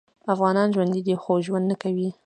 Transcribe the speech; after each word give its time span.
افغانان 0.33 0.67
ژوندي 0.75 1.01
دي 1.07 1.15
خو 1.23 1.33
ژوند 1.45 1.65
نکوي 1.71 2.09